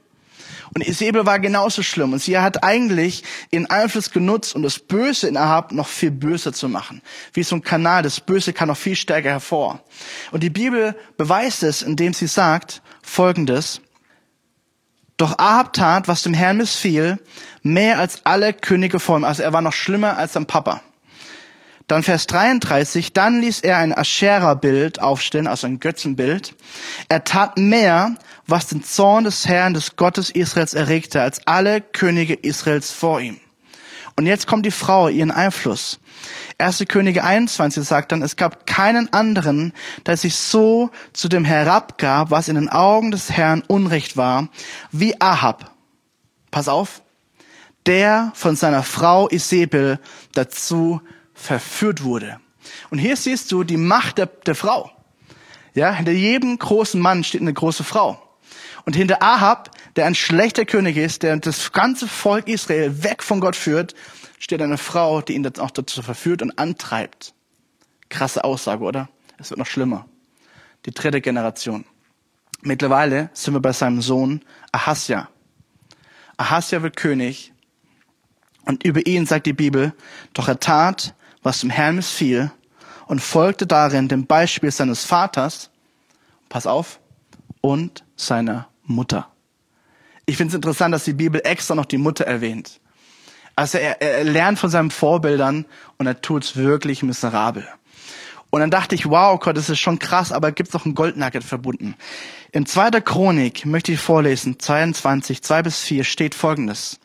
Und 0.74 0.86
Isabel 0.86 1.24
war 1.24 1.38
genauso 1.38 1.82
schlimm. 1.82 2.12
Und 2.12 2.18
sie 2.20 2.38
hat 2.38 2.62
eigentlich 2.62 3.24
ihren 3.50 3.66
Einfluss 3.66 4.10
genutzt, 4.10 4.54
um 4.54 4.62
das 4.62 4.78
Böse 4.78 5.28
in 5.28 5.36
Ahab 5.36 5.72
noch 5.72 5.88
viel 5.88 6.10
böser 6.10 6.52
zu 6.52 6.68
machen. 6.68 7.00
Wie 7.32 7.42
so 7.42 7.56
ein 7.56 7.62
Kanal, 7.62 8.02
das 8.02 8.20
Böse 8.20 8.52
kann 8.52 8.68
noch 8.68 8.76
viel 8.76 8.96
stärker 8.96 9.30
hervor. 9.30 9.80
Und 10.32 10.42
die 10.42 10.50
Bibel 10.50 10.96
beweist 11.16 11.62
es, 11.62 11.82
indem 11.82 12.12
sie 12.12 12.26
sagt 12.26 12.82
Folgendes. 13.02 13.80
Doch 15.16 15.38
Ahab 15.38 15.72
tat, 15.72 16.08
was 16.08 16.22
dem 16.22 16.34
Herrn 16.34 16.58
missfiel, 16.58 17.18
mehr 17.62 17.98
als 17.98 18.26
alle 18.26 18.52
Könige 18.52 19.00
vor 19.00 19.16
ihm. 19.16 19.24
Also 19.24 19.42
er 19.42 19.52
war 19.52 19.62
noch 19.62 19.72
schlimmer 19.72 20.18
als 20.18 20.34
sein 20.34 20.46
Papa. 20.46 20.82
Dann 21.86 22.02
Vers 22.02 22.26
33, 22.26 23.12
dann 23.12 23.40
ließ 23.40 23.60
er 23.60 23.78
ein 23.78 23.96
Aschera-Bild 23.96 25.00
aufstellen, 25.00 25.46
also 25.46 25.68
ein 25.68 25.78
Götzenbild. 25.78 26.56
Er 27.08 27.22
tat 27.22 27.58
mehr, 27.58 28.16
was 28.46 28.66
den 28.66 28.82
Zorn 28.82 29.24
des 29.24 29.46
Herrn, 29.46 29.74
des 29.74 29.94
Gottes 29.94 30.30
Israels 30.30 30.74
erregte, 30.74 31.22
als 31.22 31.46
alle 31.46 31.80
Könige 31.80 32.34
Israels 32.34 32.90
vor 32.90 33.20
ihm. 33.20 33.38
Und 34.16 34.26
jetzt 34.26 34.46
kommt 34.46 34.66
die 34.66 34.70
Frau, 34.72 35.08
ihren 35.08 35.30
Einfluss. 35.30 36.00
1. 36.58 36.84
Könige 36.88 37.22
21 37.22 37.84
sagt 37.84 38.12
dann, 38.12 38.22
es 38.22 38.36
gab 38.36 38.66
keinen 38.66 39.12
anderen, 39.12 39.72
der 40.06 40.16
sich 40.16 40.34
so 40.36 40.90
zu 41.12 41.28
dem 41.28 41.44
herabgab, 41.44 42.30
was 42.30 42.48
in 42.48 42.54
den 42.54 42.70
Augen 42.70 43.10
des 43.10 43.30
Herrn 43.30 43.62
Unrecht 43.66 44.16
war, 44.16 44.48
wie 44.90 45.20
Ahab. 45.20 45.70
Pass 46.50 46.66
auf, 46.66 47.02
der 47.84 48.32
von 48.34 48.56
seiner 48.56 48.82
Frau 48.82 49.28
Isabel 49.28 50.00
dazu 50.32 51.02
verführt 51.36 52.02
wurde. 52.02 52.40
Und 52.90 52.98
hier 52.98 53.16
siehst 53.16 53.52
du 53.52 53.62
die 53.62 53.76
Macht 53.76 54.18
der, 54.18 54.26
der 54.26 54.56
Frau. 54.56 54.90
Ja, 55.74 55.92
hinter 55.92 56.12
jedem 56.12 56.58
großen 56.58 57.00
Mann 57.00 57.22
steht 57.22 57.42
eine 57.42 57.52
große 57.52 57.84
Frau. 57.84 58.20
Und 58.84 58.96
hinter 58.96 59.22
Ahab, 59.22 59.70
der 59.96 60.06
ein 60.06 60.14
schlechter 60.14 60.64
König 60.64 60.96
ist, 60.96 61.22
der 61.22 61.36
das 61.36 61.72
ganze 61.72 62.08
Volk 62.08 62.48
Israel 62.48 63.02
weg 63.02 63.22
von 63.22 63.40
Gott 63.40 63.56
führt, 63.56 63.94
steht 64.38 64.62
eine 64.62 64.78
Frau, 64.78 65.20
die 65.20 65.34
ihn 65.34 65.42
dann 65.42 65.56
auch 65.58 65.70
dazu 65.70 66.02
verführt 66.02 66.40
und 66.42 66.58
antreibt. 66.58 67.34
Krasse 68.08 68.44
Aussage, 68.44 68.84
oder? 68.84 69.08
Es 69.38 69.50
wird 69.50 69.58
noch 69.58 69.66
schlimmer. 69.66 70.06
Die 70.86 70.92
dritte 70.92 71.20
Generation. 71.20 71.84
Mittlerweile 72.62 73.30
sind 73.32 73.54
wir 73.54 73.60
bei 73.60 73.72
seinem 73.72 74.00
Sohn 74.00 74.42
Ahasja. 74.72 75.28
Ahasja 76.36 76.82
wird 76.82 76.96
König 76.96 77.52
und 78.64 78.84
über 78.84 79.06
ihn 79.06 79.26
sagt 79.26 79.46
die 79.46 79.52
Bibel, 79.52 79.94
doch 80.32 80.48
er 80.48 80.60
tat, 80.60 81.14
was 81.46 81.60
dem 81.60 81.70
Herrn 81.70 81.94
missfiel 81.94 82.50
und 83.06 83.22
folgte 83.22 83.68
darin 83.68 84.08
dem 84.08 84.26
Beispiel 84.26 84.72
seines 84.72 85.04
Vaters, 85.04 85.70
pass 86.48 86.66
auf, 86.66 86.98
und 87.60 88.04
seiner 88.16 88.66
Mutter. 88.82 89.28
Ich 90.26 90.36
finde 90.36 90.50
es 90.50 90.54
interessant, 90.56 90.92
dass 90.92 91.04
die 91.04 91.12
Bibel 91.12 91.40
extra 91.44 91.76
noch 91.76 91.84
die 91.84 91.98
Mutter 91.98 92.24
erwähnt. 92.24 92.80
Also 93.54 93.78
er, 93.78 94.02
er 94.02 94.24
lernt 94.24 94.58
von 94.58 94.70
seinen 94.70 94.90
Vorbildern 94.90 95.66
und 95.98 96.08
er 96.08 96.20
tut's 96.20 96.56
wirklich 96.56 97.04
miserabel. 97.04 97.64
Und 98.50 98.58
dann 98.58 98.72
dachte 98.72 98.96
ich, 98.96 99.08
wow, 99.08 99.38
Gott, 99.38 99.56
das 99.56 99.70
ist 99.70 99.78
schon 99.78 100.00
krass, 100.00 100.32
aber 100.32 100.50
gibt's 100.50 100.72
noch 100.72 100.84
ein 100.84 100.96
Goldnugget 100.96 101.44
verbunden. 101.44 101.94
In 102.50 102.66
zweiter 102.66 103.00
Chronik 103.00 103.66
möchte 103.66 103.92
ich 103.92 104.00
vorlesen, 104.00 104.58
22, 104.58 105.44
2 105.44 105.62
bis 105.62 105.80
4 105.82 106.02
steht 106.02 106.34
folgendes. 106.34 106.98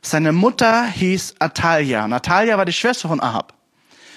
Seine 0.00 0.30
Mutter 0.30 0.86
hieß 0.86 1.34
Atalia. 1.40 2.04
Und 2.04 2.12
Atalia 2.12 2.56
war 2.56 2.64
die 2.64 2.72
Schwester 2.72 3.08
von 3.08 3.20
Ahab. 3.20 3.59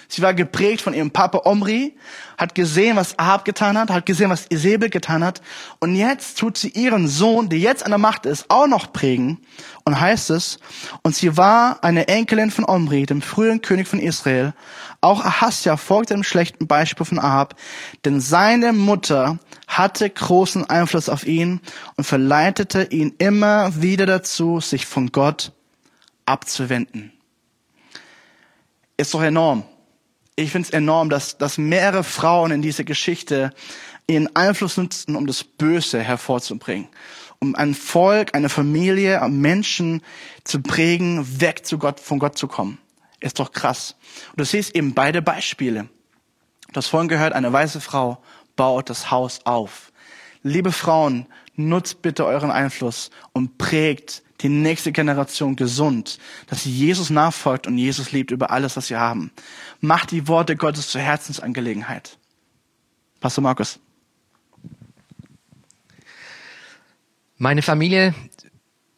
Sie 0.08 0.22
war 0.22 0.34
geprägt 0.34 0.82
von 0.82 0.94
ihrem 0.94 1.12
Papa 1.12 1.42
Omri, 1.46 1.96
hat 2.38 2.56
gesehen, 2.56 2.96
was 2.98 3.18
Ahab 3.18 3.46
getan 3.46 3.78
hat, 3.78 3.90
hat 3.90 4.06
gesehen, 4.06 4.30
was 4.30 4.48
Isabel 4.50 4.90
getan 4.90 5.24
hat. 5.24 5.42
Und 5.80 5.96
jetzt 5.96 6.38
tut 6.38 6.58
sie 6.58 6.70
ihren 6.70 7.08
Sohn, 7.08 7.50
der 7.50 7.60
jetzt 7.60 7.86
an 7.86 7.92
der 7.92 7.98
Macht 7.98 8.26
ist, 8.26 8.50
auch 8.50 8.68
noch 8.68 8.92
prägen. 8.92 9.40
Und 9.86 10.00
heißt 10.00 10.30
es, 10.30 10.60
und 11.04 11.16
sie 11.16 11.38
war 11.38 11.84
eine 11.84 12.08
Enkelin 12.08 12.52
von 12.52 12.66
Omri, 12.66 13.06
dem 13.06 13.22
früheren 13.22 13.62
König 13.62 13.88
von 13.88 14.00
Israel. 14.00 14.54
Auch 15.02 15.24
Ahasja 15.24 15.78
folgte 15.78 16.14
dem 16.14 16.24
schlechten 16.24 16.68
Beispiel 16.68 17.06
von 17.06 17.20
Ahab, 17.20 17.56
denn 18.06 18.22
seine 18.22 18.74
Mutter 18.74 19.40
hatte 19.68 20.10
großen 20.10 20.70
Einfluss 20.70 21.10
auf 21.10 21.26
ihn 21.26 21.60
und 21.98 22.04
verleitete 22.04 22.84
ihn 22.84 23.14
immer 23.18 23.82
wieder 23.82 24.06
dazu, 24.06 24.60
sich 24.60 24.86
von 24.86 25.12
Gott 25.12 25.52
abzuwenden. 26.26 27.12
Ist 28.96 29.14
doch 29.14 29.24
enorm 29.24 29.64
ich 30.36 30.52
finde 30.52 30.68
es 30.68 30.74
enorm, 30.74 31.10
dass, 31.10 31.38
dass 31.38 31.58
mehrere 31.58 32.04
Frauen 32.04 32.52
in 32.52 32.62
dieser 32.62 32.84
Geschichte 32.84 33.54
ihren 34.08 34.36
Einfluss 34.36 34.78
nutzen, 34.78 35.16
um 35.16 35.28
das 35.28 35.44
Böse 35.44 36.02
hervorzubringen. 36.02 36.88
Um 37.40 37.56
ein 37.56 37.74
Volk, 37.74 38.36
eine 38.36 38.50
Familie, 38.50 39.22
Menschen 39.30 40.02
zu 40.44 40.62
prägen, 40.62 41.42
weg 41.42 41.66
zu 41.66 41.78
Gott, 41.78 42.00
von 42.00 42.20
Gott 42.20 42.38
zu 42.38 42.48
kommen. 42.48 42.80
Ist 43.20 43.40
doch 43.40 43.52
krass. 43.52 43.96
Und 44.32 44.42
du 44.42 44.46
siehst 44.46 44.76
eben 44.76 44.94
beide 44.94 45.22
Beispiele. 45.22 45.90
Du 46.72 46.78
hast 46.78 46.88
vorhin 46.88 47.10
gehört, 47.10 47.34
eine 47.34 47.52
weiße 47.52 47.82
Frau 47.82 48.22
baut 48.56 48.90
das 48.90 49.12
Haus 49.12 49.42
auf. 49.46 49.92
Liebe 50.42 50.72
Frauen, 50.72 51.28
nutzt 51.56 52.02
bitte 52.02 52.26
euren 52.26 52.52
Einfluss 52.52 53.10
und 53.32 53.58
prägt 53.58 54.24
die 54.42 54.50
nächste 54.50 54.92
Generation 54.92 55.56
gesund, 55.56 56.20
dass 56.48 56.64
sie 56.64 56.72
Jesus 56.72 57.10
nachfolgt 57.10 57.66
und 57.66 57.78
Jesus 57.78 58.12
liebt 58.12 58.32
über 58.32 58.52
alles, 58.52 58.76
was 58.76 58.88
sie 58.88 58.98
haben. 58.98 59.32
Macht 59.80 60.12
die 60.12 60.28
Worte 60.28 60.56
Gottes 60.56 60.90
zur 60.90 61.02
Herzensangelegenheit. 61.02 62.18
Pastor 63.22 63.42
Markus. 63.42 63.80
Meine 67.38 67.62
Familie 67.62 68.14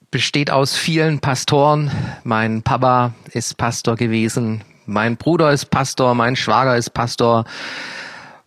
besteht 0.10 0.50
aus 0.50 0.76
vielen 0.76 1.20
Pastoren. 1.20 1.92
Mein 2.24 2.64
Papa 2.64 3.14
ist 3.34 3.58
Pastor 3.58 3.96
gewesen. 3.96 4.64
Mein 4.86 5.18
Bruder 5.18 5.52
ist 5.52 5.66
Pastor. 5.72 6.16
Mein 6.16 6.36
Schwager 6.36 6.76
ist 6.78 6.92
Pastor. 6.92 7.46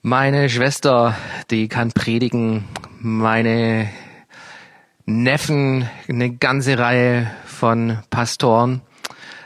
Meine 0.09 0.49
Schwester, 0.49 1.15
die 1.51 1.69
kann 1.69 1.93
predigen. 1.93 2.65
Meine 2.99 3.91
Neffen, 5.05 5.87
eine 6.09 6.35
ganze 6.35 6.79
Reihe 6.79 7.31
von 7.45 7.99
Pastoren. 8.09 8.81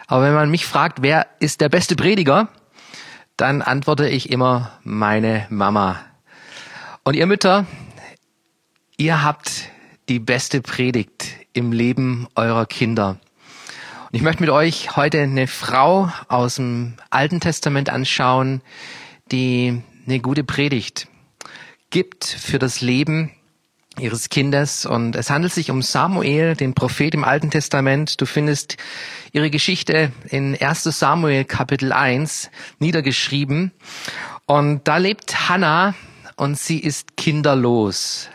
Aber 0.07 0.23
wenn 0.23 0.35
man 0.35 0.53
mich 0.53 0.65
fragt, 0.65 1.03
wer 1.03 1.27
ist 1.41 1.61
der 1.63 1.69
beste 1.69 1.97
Prediger, 1.97 2.49
dann 3.37 3.61
antworte 3.61 4.09
ich 4.09 4.31
immer 4.31 4.71
meine 4.85 5.49
Mama. 5.51 5.99
Und 7.03 7.17
ihr 7.17 7.27
Mütter, 7.27 7.67
ihr 8.97 9.25
habt 9.25 9.69
die 10.09 10.21
beste 10.21 10.63
Predigt 10.63 11.27
im 11.55 11.73
Leben 11.73 12.29
eurer 12.37 12.67
Kinder. 12.67 13.19
Und 14.05 14.15
ich 14.15 14.23
möchte 14.23 14.45
mit 14.45 14.51
euch 14.51 14.95
heute 14.95 15.23
eine 15.23 15.49
Frau 15.49 16.13
aus 16.29 16.55
dem 16.55 16.95
Alten 17.11 17.41
Testament 17.41 17.91
anschauen, 17.91 18.63
die 19.33 19.83
eine 20.07 20.21
gute 20.21 20.45
Predigt 20.45 21.09
gibt 21.91 22.25
für 22.25 22.59
das 22.59 22.81
Leben 22.81 23.33
ihres 23.99 24.31
Kindes. 24.31 24.87
Und 24.87 25.17
es 25.17 25.31
handelt 25.31 25.53
sich 25.53 25.71
um 25.71 25.83
Samuel, 25.83 26.57
den 26.57 26.75
Prophet 26.75 27.15
im 27.15 27.25
Alten 27.25 27.51
Testament. 27.51 28.21
Du 28.21 28.27
findest 28.27 28.77
ihre 29.33 29.51
Geschichte 29.51 30.13
in 30.29 30.57
1 30.61 30.85
Samuel 30.85 31.45
Kapitel 31.45 31.93
1 31.93 32.51
niedergeschrieben. 32.79 33.73
Und 34.47 34.89
da 34.89 34.97
lebt 34.97 35.49
Hannah 35.49 35.95
und 36.37 36.59
sie 36.59 36.79
ist 36.79 37.17
kinderlos, 37.17 38.29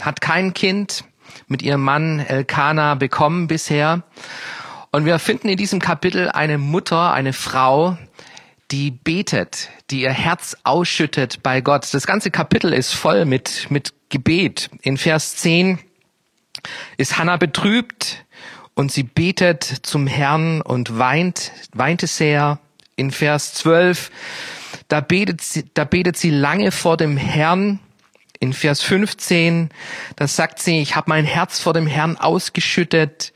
hat 0.00 0.20
kein 0.20 0.54
Kind 0.54 1.04
mit 1.48 1.62
ihrem 1.62 1.82
Mann 1.82 2.20
Elkanah 2.20 2.94
bekommen 2.94 3.48
bisher. 3.48 4.04
Und 4.92 5.04
wir 5.04 5.18
finden 5.18 5.48
in 5.48 5.56
diesem 5.56 5.80
Kapitel 5.80 6.28
eine 6.28 6.56
Mutter, 6.56 7.12
eine 7.12 7.32
Frau, 7.32 7.98
die 8.70 8.90
betet, 8.90 9.68
die 9.90 10.02
ihr 10.02 10.12
Herz 10.12 10.56
ausschüttet 10.64 11.42
bei 11.42 11.60
Gott. 11.60 11.92
Das 11.92 12.06
ganze 12.06 12.30
Kapitel 12.30 12.72
ist 12.72 12.92
voll 12.92 13.24
mit, 13.24 13.70
mit 13.70 13.92
Gebet. 14.08 14.70
In 14.82 14.96
Vers 14.96 15.36
10 15.36 15.78
ist 16.96 17.18
Hannah 17.18 17.36
betrübt 17.36 18.24
und 18.74 18.90
sie 18.90 19.02
betet 19.02 19.64
zum 19.64 20.06
Herrn 20.06 20.60
und 20.60 20.98
weint, 20.98 21.52
weinte 21.72 22.06
sehr. 22.06 22.58
In 22.96 23.10
Vers 23.10 23.54
12, 23.54 24.10
da 24.88 25.00
betet 25.00 25.40
sie, 25.40 25.64
da 25.74 25.84
betet 25.84 26.16
sie 26.16 26.30
lange 26.30 26.70
vor 26.70 26.96
dem 26.96 27.16
Herrn. 27.16 27.80
In 28.40 28.52
Vers 28.52 28.82
15, 28.82 29.70
da 30.16 30.28
sagt 30.28 30.58
sie, 30.60 30.80
ich 30.80 30.96
habe 30.96 31.08
mein 31.08 31.24
Herz 31.24 31.60
vor 31.60 31.72
dem 31.72 31.86
Herrn 31.86 32.16
ausgeschüttet. 32.16 33.32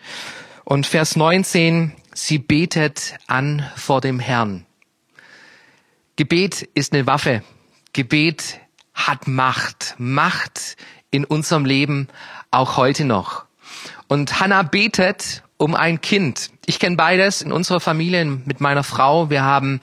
Und 0.64 0.86
Vers 0.86 1.16
19, 1.16 1.92
sie 2.14 2.38
betet 2.38 3.14
an 3.26 3.68
vor 3.74 4.00
dem 4.00 4.20
Herrn. 4.20 4.66
Gebet 6.18 6.68
ist 6.74 6.92
eine 6.92 7.06
Waffe. 7.06 7.44
Gebet 7.92 8.58
hat 8.92 9.28
Macht. 9.28 9.94
Macht 9.98 10.76
in 11.12 11.24
unserem 11.24 11.64
Leben 11.64 12.08
auch 12.50 12.76
heute 12.76 13.04
noch. 13.04 13.44
Und 14.08 14.40
Hannah 14.40 14.64
betet 14.64 15.44
um 15.58 15.76
ein 15.76 16.00
Kind. 16.00 16.50
Ich 16.66 16.80
kenne 16.80 16.96
beides 16.96 17.40
in 17.40 17.52
unserer 17.52 17.78
Familie 17.78 18.24
mit 18.24 18.60
meiner 18.60 18.82
Frau. 18.82 19.30
Wir 19.30 19.44
haben 19.44 19.80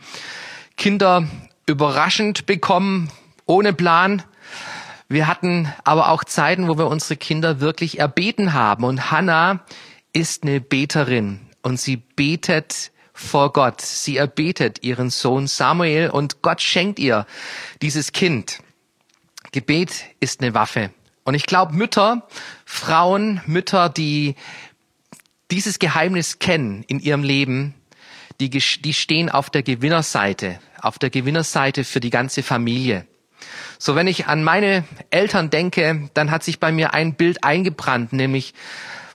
Kinder 0.75 1.25
überraschend 1.67 2.45
bekommen, 2.45 3.09
ohne 3.45 3.71
Plan. 3.71 4.21
Wir 5.07 5.29
hatten 5.29 5.73
aber 5.85 6.09
auch 6.09 6.25
Zeiten, 6.25 6.67
wo 6.67 6.77
wir 6.77 6.87
unsere 6.87 7.15
Kinder 7.15 7.61
wirklich 7.61 7.99
erbeten 7.99 8.51
haben. 8.51 8.83
Und 8.83 9.09
Hannah 9.09 9.61
ist 10.11 10.43
eine 10.43 10.59
Beterin 10.59 11.39
und 11.61 11.79
sie 11.79 11.95
betet 11.95 12.91
vor 13.15 13.53
Gott. 13.53 13.81
Sie 13.81 14.17
erbetet 14.17 14.83
ihren 14.83 15.09
Sohn 15.09 15.47
Samuel 15.47 16.09
und 16.09 16.41
Gott 16.43 16.61
schenkt 16.61 16.99
ihr 16.99 17.25
dieses 17.81 18.11
Kind. 18.11 18.59
Gebet 19.51 20.05
ist 20.19 20.41
eine 20.41 20.53
Waffe. 20.53 20.91
Und 21.23 21.33
ich 21.33 21.45
glaube, 21.45 21.73
Mütter, 21.73 22.27
Frauen, 22.65 23.41
Mütter, 23.47 23.89
die 23.89 24.35
dieses 25.49 25.79
Geheimnis 25.79 26.39
kennen 26.39 26.83
in 26.87 26.99
ihrem 26.99 27.23
Leben, 27.23 27.73
die, 28.39 28.49
die 28.49 28.93
stehen 28.93 29.29
auf 29.29 29.49
der 29.49 29.63
Gewinnerseite, 29.63 30.59
auf 30.81 30.99
der 30.99 31.09
Gewinnerseite 31.09 31.85
für 31.85 32.01
die 32.01 32.09
ganze 32.09 32.43
Familie. 32.43 33.07
So, 33.79 33.95
wenn 33.95 34.07
ich 34.07 34.27
an 34.27 34.43
meine 34.43 34.83
Eltern 35.09 35.49
denke, 35.49 36.09
dann 36.13 36.31
hat 36.31 36.43
sich 36.43 36.59
bei 36.59 36.71
mir 36.71 36.93
ein 36.93 37.15
Bild 37.15 37.43
eingebrannt, 37.43 38.11
nämlich 38.11 38.53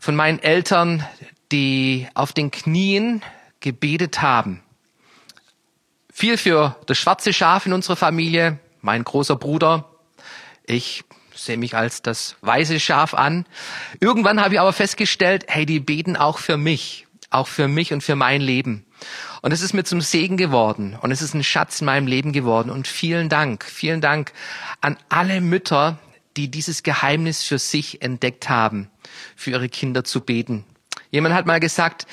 von 0.00 0.16
meinen 0.16 0.38
Eltern, 0.38 1.04
die 1.52 2.08
auf 2.14 2.32
den 2.32 2.50
Knien 2.50 3.22
gebetet 3.60 4.22
haben. 4.22 4.62
Viel 6.12 6.36
für 6.36 6.76
das 6.86 6.98
schwarze 6.98 7.32
Schaf 7.32 7.66
in 7.66 7.72
unserer 7.72 7.96
Familie, 7.96 8.58
mein 8.82 9.04
großer 9.04 9.36
Bruder. 9.36 9.88
Ich 10.66 11.04
sehe 11.34 11.56
mich 11.56 11.74
als 11.74 12.02
das 12.02 12.36
weiße 12.42 12.80
Schaf 12.80 13.14
an. 13.14 13.46
Irgendwann 14.00 14.40
habe 14.40 14.54
ich 14.54 14.60
aber 14.60 14.72
festgestellt, 14.72 15.44
hey, 15.48 15.64
die 15.66 15.80
beten 15.80 16.16
auch 16.16 16.38
für 16.38 16.56
mich, 16.56 17.06
auch 17.30 17.46
für 17.46 17.68
mich 17.68 17.92
und 17.92 18.02
für 18.02 18.16
mein 18.16 18.40
Leben. 18.40 18.84
Und 19.42 19.52
es 19.52 19.62
ist 19.62 19.72
mir 19.72 19.84
zum 19.84 20.00
Segen 20.00 20.36
geworden 20.36 20.98
und 21.00 21.10
es 21.10 21.22
ist 21.22 21.34
ein 21.34 21.44
Schatz 21.44 21.80
in 21.80 21.86
meinem 21.86 22.06
Leben 22.06 22.32
geworden. 22.32 22.70
Und 22.70 22.86
vielen 22.86 23.28
Dank, 23.28 23.64
vielen 23.64 24.00
Dank 24.00 24.32
an 24.80 24.98
alle 25.08 25.40
Mütter, 25.40 25.98
die 26.36 26.50
dieses 26.50 26.82
Geheimnis 26.82 27.42
für 27.42 27.58
sich 27.58 28.02
entdeckt 28.02 28.48
haben, 28.48 28.90
für 29.36 29.50
ihre 29.50 29.68
Kinder 29.68 30.04
zu 30.04 30.20
beten. 30.20 30.64
Jemand 31.10 31.34
hat 31.34 31.46
mal 31.46 31.60
gesagt, 31.60 32.06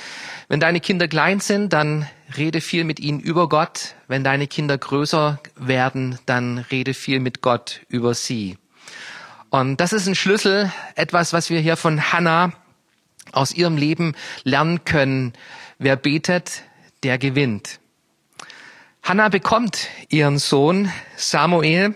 wenn 0.47 0.59
deine 0.59 0.79
Kinder 0.79 1.07
klein 1.07 1.39
sind, 1.39 1.73
dann 1.73 2.07
rede 2.35 2.61
viel 2.61 2.83
mit 2.83 2.99
ihnen 2.99 3.19
über 3.19 3.47
Gott. 3.47 3.95
Wenn 4.07 4.23
deine 4.23 4.47
Kinder 4.47 4.77
größer 4.77 5.39
werden, 5.55 6.17
dann 6.25 6.57
rede 6.57 6.93
viel 6.93 7.19
mit 7.19 7.41
Gott 7.41 7.81
über 7.89 8.13
sie. 8.13 8.57
Und 9.49 9.77
das 9.79 9.93
ist 9.93 10.07
ein 10.07 10.15
Schlüssel, 10.15 10.71
etwas, 10.95 11.31
was 11.31 11.49
wir 11.49 11.59
hier 11.59 11.77
von 11.77 12.11
Hannah 12.11 12.53
aus 13.31 13.53
ihrem 13.53 13.77
Leben 13.77 14.15
lernen 14.43 14.83
können. 14.83 15.33
Wer 15.77 15.95
betet, 15.95 16.63
der 17.03 17.17
gewinnt. 17.17 17.79
Hannah 19.03 19.29
bekommt 19.29 19.89
ihren 20.09 20.37
Sohn 20.39 20.91
Samuel 21.15 21.95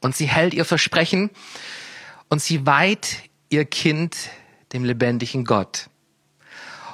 und 0.00 0.14
sie 0.14 0.26
hält 0.26 0.54
ihr 0.54 0.64
Versprechen 0.64 1.30
und 2.28 2.42
sie 2.42 2.66
weiht 2.66 3.18
ihr 3.48 3.64
Kind 3.64 4.16
dem 4.72 4.84
lebendigen 4.84 5.44
Gott. 5.44 5.88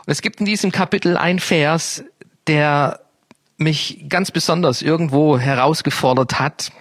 Und 0.09 0.12
es 0.12 0.23
gibt 0.23 0.41
in 0.41 0.47
diesem 0.47 0.73
Kapitel 0.73 1.19
ein 1.19 1.38
Vers, 1.38 2.03
der 2.47 3.00
mich 3.59 4.07
ganz 4.09 4.31
besonders 4.31 4.81
irgendwo 4.81 5.38
herausgefordert 5.38 6.41
hat, 6.41 6.73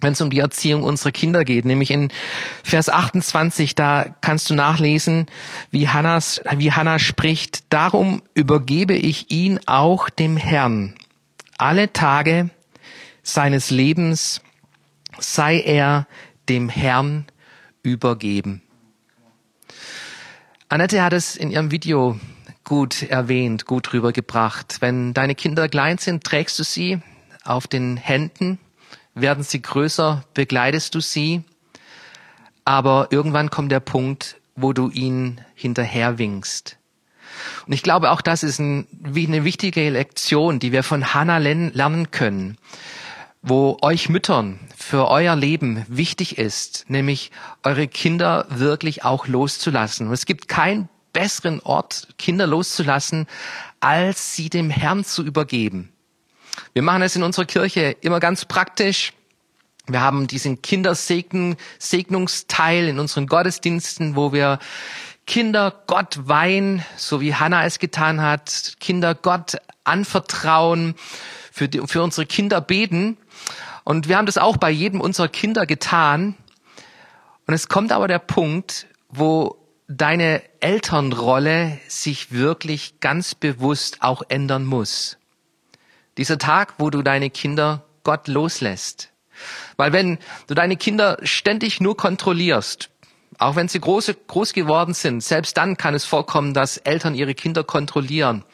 wenn 0.00 0.12
es 0.12 0.20
um 0.20 0.30
die 0.30 0.38
Erziehung 0.38 0.84
unserer 0.84 1.10
Kinder 1.10 1.44
geht, 1.44 1.64
nämlich 1.64 1.90
in 1.90 2.12
Vers 2.62 2.88
28, 2.88 3.74
da 3.74 4.14
kannst 4.20 4.48
du 4.48 4.54
nachlesen, 4.54 5.26
wie, 5.72 5.88
Hannas, 5.88 6.40
wie 6.56 6.70
Hannah 6.70 7.00
spricht, 7.00 7.64
darum 7.72 8.22
übergebe 8.32 8.94
ich 8.94 9.32
ihn 9.32 9.58
auch 9.66 10.08
dem 10.08 10.36
Herrn. 10.36 10.94
Alle 11.58 11.92
Tage 11.92 12.48
seines 13.24 13.70
Lebens 13.70 14.40
sei 15.18 15.58
er 15.58 16.06
dem 16.48 16.68
Herrn 16.68 17.24
übergeben. 17.82 18.62
Annette 20.68 21.02
hat 21.02 21.12
es 21.12 21.34
in 21.34 21.50
ihrem 21.50 21.72
Video 21.72 22.20
gut 22.64 23.02
erwähnt, 23.02 23.66
gut 23.66 23.92
rübergebracht. 23.92 24.76
Wenn 24.80 25.14
deine 25.14 25.34
Kinder 25.34 25.68
klein 25.68 25.98
sind, 25.98 26.24
trägst 26.24 26.58
du 26.58 26.64
sie 26.64 27.00
auf 27.44 27.66
den 27.66 27.96
Händen, 27.96 28.58
werden 29.14 29.44
sie 29.44 29.60
größer, 29.60 30.24
begleitest 30.34 30.94
du 30.94 31.00
sie, 31.00 31.42
aber 32.64 33.08
irgendwann 33.10 33.50
kommt 33.50 33.72
der 33.72 33.80
Punkt, 33.80 34.36
wo 34.54 34.72
du 34.72 34.90
ihnen 34.90 35.40
hinterher 35.54 36.18
winkst. 36.18 36.78
Und 37.66 37.72
ich 37.72 37.82
glaube, 37.82 38.10
auch 38.10 38.20
das 38.20 38.42
ist 38.42 38.58
ein, 38.58 38.86
eine 39.04 39.44
wichtige 39.44 39.88
Lektion, 39.90 40.58
die 40.58 40.72
wir 40.72 40.82
von 40.82 41.14
Hannah 41.14 41.38
lernen 41.38 42.10
können, 42.10 42.58
wo 43.40 43.78
euch 43.82 44.08
Müttern 44.08 44.60
für 44.76 45.08
euer 45.08 45.34
Leben 45.34 45.84
wichtig 45.88 46.38
ist, 46.38 46.84
nämlich 46.88 47.30
eure 47.62 47.88
Kinder 47.88 48.46
wirklich 48.50 49.04
auch 49.04 49.26
loszulassen. 49.26 50.08
Und 50.08 50.12
es 50.12 50.26
gibt 50.26 50.48
kein 50.48 50.88
besseren 51.12 51.60
Ort, 51.60 52.08
Kinder 52.18 52.46
loszulassen, 52.46 53.26
als 53.80 54.36
sie 54.36 54.50
dem 54.50 54.70
Herrn 54.70 55.04
zu 55.04 55.24
übergeben. 55.24 55.92
Wir 56.72 56.82
machen 56.82 57.02
es 57.02 57.16
in 57.16 57.22
unserer 57.22 57.46
Kirche 57.46 57.96
immer 58.00 58.20
ganz 58.20 58.44
praktisch. 58.44 59.12
Wir 59.86 60.00
haben 60.00 60.26
diesen 60.26 60.62
Kindersegnungsteil 60.62 62.88
in 62.88 62.98
unseren 62.98 63.26
Gottesdiensten, 63.26 64.16
wo 64.16 64.32
wir 64.32 64.58
Kinder 65.26 65.82
Gott 65.86 66.28
weihen, 66.28 66.84
so 66.96 67.20
wie 67.20 67.34
Hannah 67.34 67.64
es 67.64 67.78
getan 67.78 68.20
hat, 68.20 68.74
Kinder 68.80 69.14
Gott 69.14 69.56
anvertrauen, 69.84 70.94
für, 71.50 71.68
die, 71.68 71.80
für 71.86 72.02
unsere 72.02 72.26
Kinder 72.26 72.60
beten. 72.60 73.16
Und 73.84 74.08
wir 74.08 74.16
haben 74.16 74.26
das 74.26 74.38
auch 74.38 74.56
bei 74.56 74.70
jedem 74.70 75.00
unserer 75.00 75.28
Kinder 75.28 75.66
getan. 75.66 76.36
Und 77.46 77.54
es 77.54 77.68
kommt 77.68 77.92
aber 77.92 78.08
der 78.08 78.20
Punkt, 78.20 78.86
wo 79.08 79.61
deine 79.96 80.42
Elternrolle 80.60 81.78
sich 81.88 82.32
wirklich 82.32 83.00
ganz 83.00 83.34
bewusst 83.34 83.98
auch 84.00 84.22
ändern 84.28 84.64
muss. 84.64 85.18
Dieser 86.16 86.38
Tag, 86.38 86.74
wo 86.78 86.90
du 86.90 87.02
deine 87.02 87.30
Kinder 87.30 87.84
Gott 88.04 88.28
loslässt. 88.28 89.10
Weil 89.76 89.92
wenn 89.92 90.18
du 90.46 90.54
deine 90.54 90.76
Kinder 90.76 91.18
ständig 91.22 91.80
nur 91.80 91.96
kontrollierst, 91.96 92.90
auch 93.38 93.56
wenn 93.56 93.68
sie 93.68 93.80
groß, 93.80 94.12
groß 94.28 94.52
geworden 94.52 94.94
sind, 94.94 95.22
selbst 95.22 95.56
dann 95.56 95.76
kann 95.76 95.94
es 95.94 96.04
vorkommen, 96.04 96.54
dass 96.54 96.76
Eltern 96.76 97.14
ihre 97.14 97.34
Kinder 97.34 97.64
kontrollieren, 97.64 98.44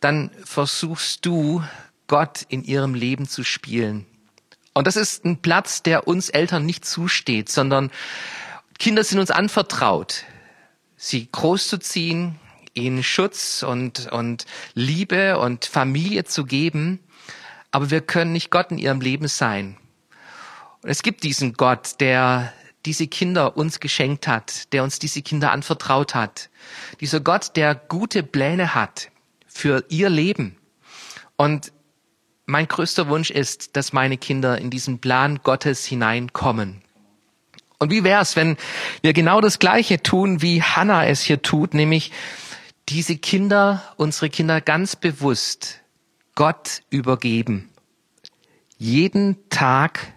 dann 0.00 0.30
versuchst 0.44 1.26
du, 1.26 1.62
Gott 2.06 2.44
in 2.48 2.62
ihrem 2.62 2.94
Leben 2.94 3.26
zu 3.26 3.44
spielen. 3.44 4.04
Und 4.74 4.86
das 4.86 4.96
ist 4.96 5.24
ein 5.24 5.38
Platz, 5.38 5.82
der 5.82 6.06
uns 6.06 6.28
Eltern 6.28 6.66
nicht 6.66 6.84
zusteht, 6.84 7.48
sondern 7.48 7.90
Kinder 8.78 9.04
sind 9.04 9.20
uns 9.20 9.30
anvertraut, 9.30 10.24
sie 11.04 11.28
großzuziehen, 11.30 12.38
ihnen 12.72 13.02
Schutz 13.02 13.62
und, 13.62 14.10
und 14.10 14.46
Liebe 14.74 15.38
und 15.38 15.64
Familie 15.66 16.24
zu 16.24 16.44
geben. 16.44 17.00
Aber 17.70 17.90
wir 17.90 18.00
können 18.00 18.32
nicht 18.32 18.50
Gott 18.50 18.70
in 18.70 18.78
ihrem 18.78 19.00
Leben 19.00 19.28
sein. 19.28 19.76
Und 20.82 20.90
es 20.90 21.02
gibt 21.02 21.22
diesen 21.22 21.54
Gott, 21.54 22.00
der 22.00 22.52
diese 22.86 23.06
Kinder 23.06 23.56
uns 23.56 23.80
geschenkt 23.80 24.28
hat, 24.28 24.72
der 24.72 24.82
uns 24.82 24.98
diese 24.98 25.22
Kinder 25.22 25.52
anvertraut 25.52 26.14
hat. 26.14 26.50
Dieser 27.00 27.20
Gott, 27.20 27.56
der 27.56 27.74
gute 27.74 28.22
Pläne 28.22 28.74
hat 28.74 29.10
für 29.46 29.84
ihr 29.88 30.10
Leben. 30.10 30.56
Und 31.36 31.72
mein 32.46 32.68
größter 32.68 33.08
Wunsch 33.08 33.30
ist, 33.30 33.76
dass 33.76 33.92
meine 33.92 34.18
Kinder 34.18 34.58
in 34.58 34.70
diesen 34.70 35.00
Plan 35.00 35.40
Gottes 35.42 35.84
hineinkommen. 35.86 36.83
Und 37.84 37.90
wie 37.90 38.02
wär's, 38.02 38.34
wenn 38.34 38.56
wir 39.02 39.12
genau 39.12 39.42
das 39.42 39.58
Gleiche 39.58 40.02
tun, 40.02 40.40
wie 40.40 40.62
Hannah 40.62 41.04
es 41.04 41.20
hier 41.20 41.42
tut, 41.42 41.74
nämlich 41.74 42.12
diese 42.88 43.18
Kinder, 43.18 43.82
unsere 43.98 44.30
Kinder 44.30 44.62
ganz 44.62 44.96
bewusst 44.96 45.82
Gott 46.34 46.80
übergeben. 46.88 47.68
Jeden 48.78 49.36
Tag 49.50 50.14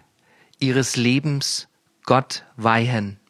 ihres 0.58 0.96
Lebens 0.96 1.68
Gott 2.06 2.44
weihen. 2.56 3.20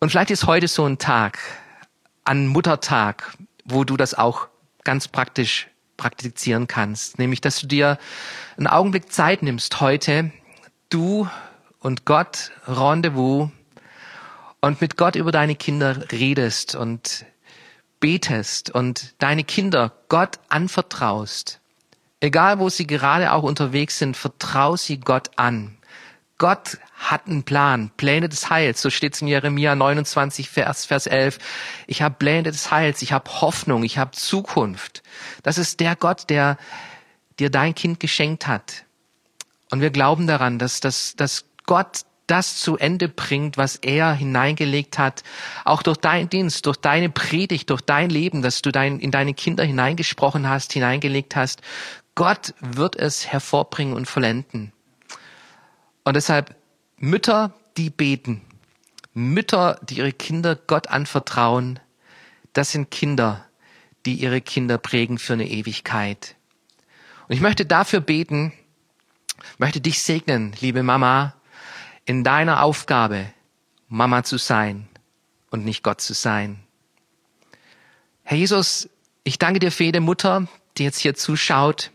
Und 0.00 0.10
vielleicht 0.10 0.32
ist 0.32 0.48
heute 0.48 0.66
so 0.66 0.84
ein 0.84 0.98
Tag, 0.98 1.38
an 2.24 2.48
Muttertag, 2.48 3.36
wo 3.66 3.84
du 3.84 3.96
das 3.96 4.14
auch 4.14 4.48
ganz 4.82 5.06
praktisch 5.06 5.68
praktizieren 5.96 6.66
kannst, 6.66 7.20
nämlich 7.20 7.40
dass 7.40 7.60
du 7.60 7.68
dir 7.68 7.98
einen 8.56 8.66
Augenblick 8.66 9.12
Zeit 9.12 9.44
nimmst 9.44 9.80
heute, 9.80 10.32
du 10.88 11.28
und 11.80 12.04
Gott 12.04 12.50
Rendezvous 12.66 13.50
und 14.60 14.80
mit 14.80 14.96
Gott 14.96 15.16
über 15.16 15.32
deine 15.32 15.54
Kinder 15.54 16.10
redest 16.10 16.74
und 16.74 17.24
betest 18.00 18.70
und 18.70 19.14
deine 19.18 19.44
Kinder 19.44 19.92
Gott 20.08 20.38
anvertraust. 20.48 21.60
Egal 22.20 22.58
wo 22.58 22.68
sie 22.68 22.86
gerade 22.86 23.32
auch 23.32 23.44
unterwegs 23.44 23.98
sind, 23.98 24.16
vertrau 24.16 24.76
sie 24.76 24.98
Gott 24.98 25.30
an. 25.36 25.76
Gott 26.36 26.78
hat 26.96 27.26
einen 27.26 27.42
Plan, 27.42 27.90
Pläne 27.96 28.28
des 28.28 28.48
Heils. 28.48 28.80
So 28.80 28.90
steht 28.90 29.14
es 29.14 29.22
in 29.22 29.28
Jeremia 29.28 29.74
29, 29.74 30.48
Vers, 30.48 30.84
Vers 30.84 31.06
11. 31.06 31.38
Ich 31.86 32.02
habe 32.02 32.14
Pläne 32.16 32.44
des 32.44 32.70
Heils, 32.70 33.02
ich 33.02 33.12
habe 33.12 33.30
Hoffnung, 33.40 33.82
ich 33.82 33.98
habe 33.98 34.12
Zukunft. 34.12 35.02
Das 35.42 35.58
ist 35.58 35.80
der 35.80 35.96
Gott, 35.96 36.30
der 36.30 36.56
dir 37.40 37.50
dein 37.50 37.74
Kind 37.74 37.98
geschenkt 38.00 38.46
hat. 38.46 38.84
Und 39.70 39.80
wir 39.80 39.90
glauben 39.90 40.26
daran, 40.26 40.58
dass, 40.58 40.80
dass, 40.80 41.14
dass 41.16 41.44
Gott 41.68 42.06
das 42.26 42.56
zu 42.56 42.76
Ende 42.76 43.08
bringt, 43.08 43.56
was 43.56 43.76
er 43.76 44.12
hineingelegt 44.12 44.98
hat, 44.98 45.22
auch 45.64 45.82
durch 45.82 45.98
deinen 45.98 46.28
Dienst, 46.28 46.66
durch 46.66 46.76
deine 46.76 47.10
Predigt, 47.10 47.70
durch 47.70 47.82
dein 47.82 48.10
Leben, 48.10 48.42
dass 48.42 48.62
du 48.62 48.72
dein, 48.72 48.98
in 48.98 49.10
deine 49.10 49.34
Kinder 49.34 49.64
hineingesprochen 49.64 50.48
hast, 50.48 50.72
hineingelegt 50.72 51.36
hast. 51.36 51.62
Gott 52.14 52.54
wird 52.60 52.96
es 52.96 53.26
hervorbringen 53.26 53.94
und 53.94 54.06
vollenden. 54.06 54.72
Und 56.04 56.16
deshalb 56.16 56.56
Mütter, 56.96 57.54
die 57.76 57.90
beten, 57.90 58.42
Mütter, 59.14 59.78
die 59.82 59.98
ihre 59.98 60.12
Kinder 60.12 60.56
Gott 60.56 60.88
anvertrauen, 60.88 61.80
das 62.54 62.72
sind 62.72 62.90
Kinder, 62.90 63.44
die 64.06 64.14
ihre 64.14 64.40
Kinder 64.40 64.78
prägen 64.78 65.18
für 65.18 65.34
eine 65.34 65.48
Ewigkeit. 65.48 66.34
Und 67.28 67.34
ich 67.34 67.40
möchte 67.40 67.66
dafür 67.66 68.00
beten, 68.00 68.52
möchte 69.58 69.80
dich 69.80 70.02
segnen, 70.02 70.54
liebe 70.60 70.82
Mama, 70.82 71.34
in 72.08 72.24
deiner 72.24 72.62
Aufgabe, 72.62 73.26
Mama 73.88 74.22
zu 74.24 74.38
sein 74.38 74.88
und 75.50 75.66
nicht 75.66 75.82
Gott 75.82 76.00
zu 76.00 76.14
sein. 76.14 76.58
Herr 78.22 78.38
Jesus, 78.38 78.88
ich 79.24 79.38
danke 79.38 79.60
dir 79.60 79.70
für 79.70 79.84
jede 79.84 80.00
Mutter, 80.00 80.48
die 80.78 80.84
jetzt 80.84 81.00
hier 81.00 81.14
zuschaut. 81.14 81.90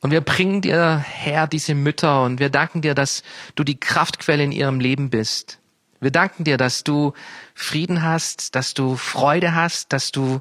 Und 0.00 0.12
wir 0.12 0.22
bringen 0.22 0.62
dir, 0.62 0.96
Herr, 0.96 1.46
diese 1.46 1.74
Mütter 1.74 2.22
und 2.22 2.40
wir 2.40 2.48
danken 2.48 2.80
dir, 2.80 2.94
dass 2.94 3.22
du 3.54 3.64
die 3.64 3.78
Kraftquelle 3.78 4.42
in 4.42 4.52
ihrem 4.52 4.80
Leben 4.80 5.10
bist. 5.10 5.58
Wir 6.00 6.10
danken 6.10 6.44
dir, 6.44 6.56
dass 6.56 6.82
du 6.82 7.12
Frieden 7.54 8.02
hast, 8.02 8.54
dass 8.54 8.72
du 8.72 8.96
Freude 8.96 9.54
hast, 9.54 9.92
dass 9.92 10.10
du 10.10 10.40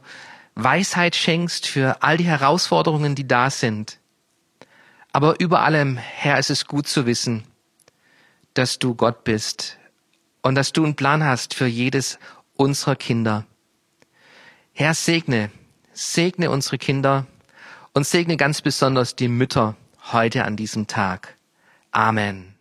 Weisheit 0.56 1.18
schenkst 1.18 1.68
für 1.68 2.02
all 2.04 2.15
die 2.15 2.24
Herausforderungen, 2.24 3.15
die 3.15 3.28
da 3.28 3.50
sind. 3.50 4.00
Aber 5.12 5.41
über 5.41 5.60
allem, 5.60 5.98
Herr, 5.98 6.39
ist 6.39 6.52
es 6.52 6.68
gut 6.68 6.88
zu 6.88 7.06
wissen, 7.06 7.44
dass 8.56 8.80
du 8.80 8.96
Gott 8.96 9.24
bist 9.24 9.78
und 10.41 10.56
dass 10.56 10.74
du 10.74 10.84
einen 10.84 10.96
Plan 10.96 11.24
hast 11.24 11.54
für 11.54 11.68
jedes 11.68 12.18
unserer 12.56 12.96
Kinder. 12.96 13.46
Herr, 14.74 14.94
segne, 14.94 15.52
segne 15.94 16.50
unsere 16.50 16.78
Kinder 16.78 17.28
und 17.94 18.06
segne 18.08 18.38
ganz 18.38 18.62
besonders 18.62 19.15
die 19.15 19.28
Mütter 19.28 19.76
heute 20.12 20.44
an 20.44 20.56
diesem 20.56 20.88
Tag. 20.88 21.36
Amen. 21.91 22.55